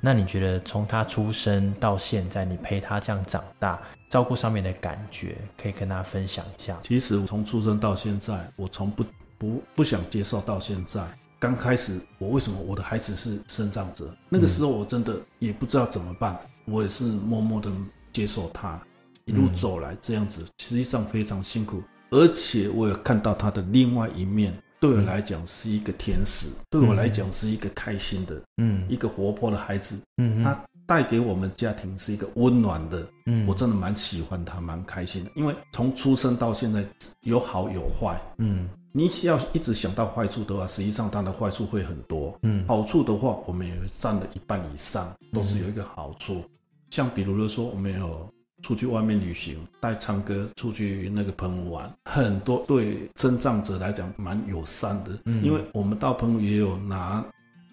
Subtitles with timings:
[0.00, 6.78] 那你觉得从他出生到现在，你陪他这样长大，照顾上面的感觉，可以跟大家分享一下？
[6.82, 9.04] 其实从出生到现在，我从不
[9.38, 11.06] 不不想接受到现在。
[11.38, 14.12] 刚开始，我为什么我的孩子是生长者？
[14.28, 17.70] 那个时候我真的也不知道怎么办，我也是默默的
[18.12, 18.80] 接受他
[19.24, 24.52] 一路走来这样子，实际上非常辛苦，而且我也看到他的另外一面。
[24.80, 35.30] 对我来讲是一个天使，对我来讲是一个开心的，嗯，一个活泼的孩子，嗯，他带给我们家庭是一个温暖的，嗯，我真的蛮喜欢他，蛮开心的。
[35.34, 36.84] 因为从出生到现在
[37.22, 46.42] 有好有坏，嗯，你要一直想到坏处的话，实际上它的坏处会很多，嗯，好处的话，我们也占了一半以上，都是有一个好处。
[46.90, 48.28] 像比如说，我们有。
[48.62, 57.24] 出去外面旅行，带唱歌出去那个澎湖玩，很多对增障者来讲蛮友善的，因为我们到澎湖也有拿。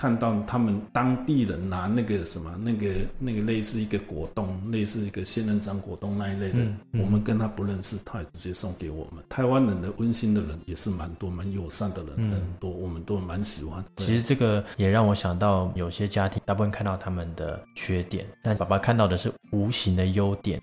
[0.00, 6.58] 看到他们当地人拿那个什么，那个那个类似一个果冻，类似一个仙人掌果冻那一类的，
[6.92, 9.22] 我们跟他不认识，他也直接送给我们。
[9.28, 13.84] 台湾人的温馨的人也是蛮多，蛮友善的人很多，我们都蛮喜欢。
[13.96, 20.58] 其实这个也让我想到，有些家庭大部分看到他们的缺点，但爸爸看到的是无形的优点。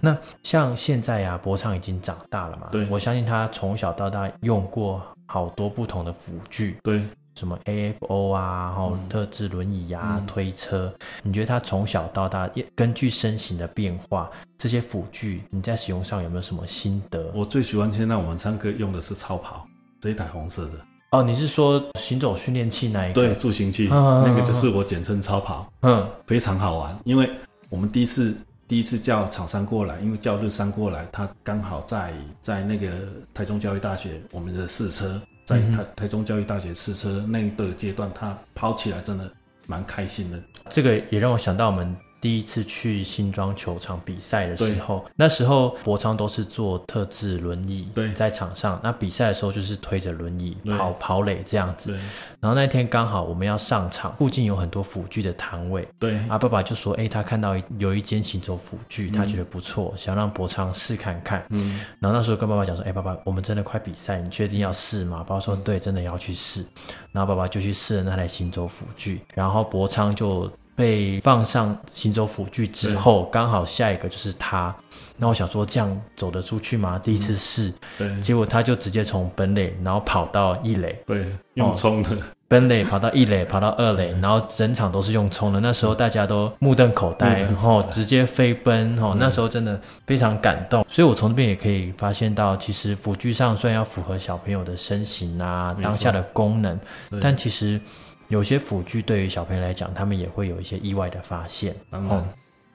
[0.00, 7.02] 那像现在呀，博昌已经长大了嘛，对我相信他从小到大用过好多不同的辅具，对。
[7.38, 10.92] 什么 AFO 啊，然后特制轮椅啊，推车，
[11.22, 17.30] 你觉得他从小到大，根据身形的变化，这些辅具你在使用上有没有什么心得？
[17.34, 19.68] 我最喜欢现在我们唱歌用的是超跑
[20.00, 20.72] 这一台红色的。
[21.10, 23.14] 哦，你是说行走训练器那一个？
[23.14, 25.70] 对，助行器，那个就是我简称超跑。
[25.82, 27.30] 嗯，非常好玩，因为
[27.68, 28.34] 我们第一次
[28.66, 32.88] 第一次叫厂商过来，因为叫日商过来，他刚好在在那个
[33.34, 35.20] 台中教育大学我们的试车。
[35.46, 39.32] 在台台中教育大学试车那个阶段，他跑起来真的
[39.66, 40.38] 蛮开心的。
[40.68, 41.96] 这个也让我想到我们。
[42.20, 48.80] 第一次去新庄球场比赛的时候，那时候博昌都是坐特制轮椅在场上。
[48.82, 51.92] 那比赛的时候就是推着轮椅跑跑垒这样子。
[52.40, 55.86] 然后那天刚好我们要上场，附近有很多辅具的摊位。
[55.98, 61.80] 对，啊，爸爸就说：“哎，他看到有一间行走辅具，他觉得不错，想让博昌试看看。”嗯。
[62.00, 66.64] 然后那时候跟爸爸讲说：“哎，爸爸，我们真的快比赛，你确定要试吗？”爸爸说：“对，真的要去试。”
[67.12, 70.50] 然后爸爸就去试了那台行走辅具，然后博昌就。
[70.76, 74.72] 被放上行走辅具之后，刚好下一个就是他。
[75.18, 77.00] 那我想说，这样走得出去吗？
[77.02, 82.10] 第一次试，对，结果他就直接从本垒，然后跑到一垒，对，用冲的
[82.48, 85.58] 本垒跑到一垒，跑到二垒，然后整场都是用冲的。
[85.58, 90.84] 那时候大家都目瞪口呆，然后直接飞奔，哦，那时候真的非常感动。
[90.86, 96.78] 所以我从这边也可以发现到，其实辅具上虽然要符合小朋友的身形啊，当下的功能，
[97.22, 97.80] 但其实。
[98.28, 101.74] 有些辅具对于小朋友来讲，他们也会有一些意外的发现。
[101.92, 102.26] 嗯，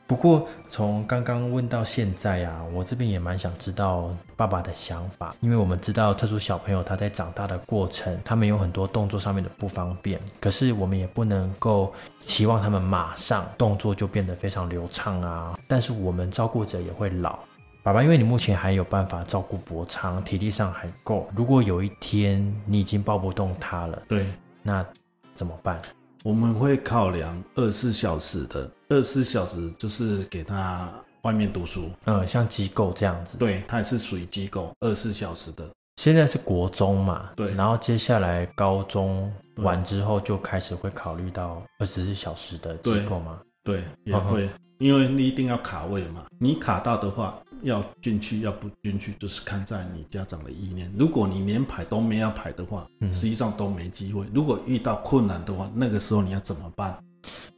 [0.08, 15.58] 不过从刚刚问到现在啊，我这边也蛮想知道爸爸的想法，因为我们知道特殊小朋友他在长大的过程，他们有很多动作上面的不方便，可是我们也不能够期望他们马上动作就变得非常流畅啊。
[15.68, 17.40] 但是我们照顾者也会老，
[17.84, 21.30] 爸爸，因为你目前还有办法照顾博昌，体力上还够。
[21.36, 24.26] 如果有一天你已经抱不动他了，对，
[24.62, 24.86] 那。
[25.34, 25.82] 怎么办？
[26.24, 30.92] 我们会考量二十四小时的，二十四小时就是给他
[31.24, 33.38] 外面读书，嗯，像机构这样子。
[33.38, 35.68] 对，他也是属于机构，二十四小时的。
[35.98, 43.40] 现在是国中嘛，对，然后接下来高中完之后就开始会考虑到二十四小时的机构吗？
[43.64, 44.50] 对，也会，
[44.80, 47.38] 因为你一定要卡位嘛，你卡到的话。
[47.64, 50.92] 要进去要不进去，就是看在你家长的意念。
[50.98, 54.26] 如果你连排都没要排的话，实际上都没机会。
[54.34, 56.98] 如果遇到困难的话，那个时候你要怎么办？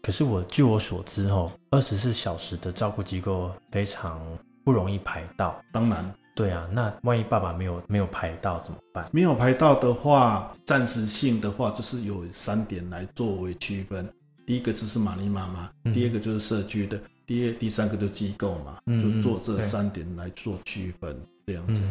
[0.02, 4.20] 可是我据我所知，哦，二十四小时的照顾机构非常
[4.66, 5.56] 不容易排到。
[5.72, 9.08] 当然，对啊，那万一爸爸没有没有排到怎么办？
[9.14, 14.06] 没有排到的话，暂时性的话，就是有三点来作为区分。
[14.46, 17.00] 第一个就是玛丽妈妈，第二个就是社区的。
[17.26, 21.17] 第二、第三个就机构嘛，就做这三点来做区分，
[21.47, 21.82] 这样子。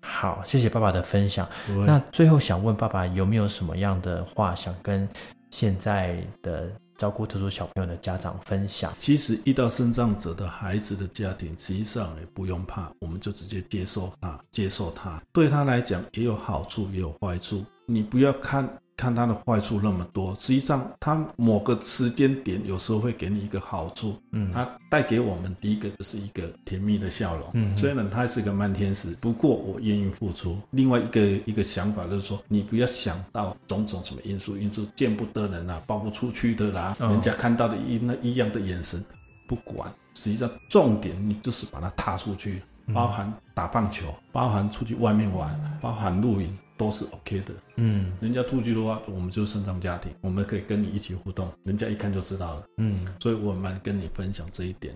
[0.00, 1.48] 好，谢谢爸爸的分享。
[1.84, 5.06] 那最后想问爸爸，有没有什么样的话想跟
[5.50, 8.92] 现在的照顾特殊小朋友的家长分享？
[9.00, 17.64] 其实遇到生障者的孩子的家庭，实际上也不用怕，我们就直接接受他，接受他，对他来讲也有好处，也有坏处。
[17.84, 18.64] 你不要看。
[19.00, 24.52] 看它的坏处那么多，实际上它某个时间点有时候会给你一个好处，嗯。
[24.52, 27.48] 它带给我们第一个就是一个甜蜜的笑容。
[27.54, 27.74] 嗯。
[27.76, 30.58] 虽然它是个慢天使，不过我愿意付出。
[30.72, 37.08] 另外一个一个想法就是说，你不要想到种种什么因素，因素见不得人啊，抱不出去的啦，哦。
[37.08, 39.02] 人家看到的一那一样的眼神，
[39.48, 42.62] 不管，实际上重点你就是把它踏出去，
[42.92, 47.52] 包含打棒球，包含出去外面玩，包含露营，都是 OK 的。
[47.76, 52.64] 嗯人家出去的话，我们就是生长家庭，我们可以跟你一起互动，人家一看就知道了。
[52.78, 54.94] 嗯所以我蛮跟你分享这一点。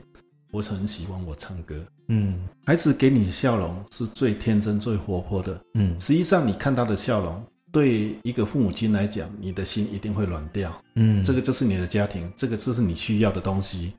[0.51, 1.75] 我很喜欢我唱歌，
[2.09, 5.61] 嗯孩子给你笑容是最天真、最活泼的。
[5.75, 10.73] 嗯实际上，你看他的笑容，对一个父母亲来讲，你的心一定会软掉。
[10.95, 13.93] 嗯，这个就是你的家庭，这个就是你需要的东西。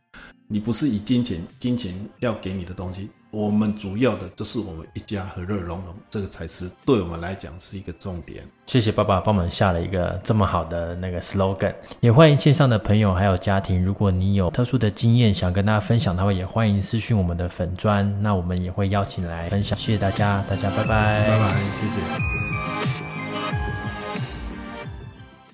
[0.48, 8.42] 你不是以金钱，金钱要给你的东西，我们主要的就是我们一家和乐融融，这个才是对我们来讲是一个重点。
[8.66, 19.78] 谢谢爸爸帮我们下了一个这么好的那个 slogan，也欢迎线上的朋友还有家庭，如果你有特殊的经验想跟大家分享的话，也欢迎私讯我们的粉砖，那我们也会邀请来分享。
[19.78, 23.05] 谢谢大家，大家拜拜，拜拜，谢谢。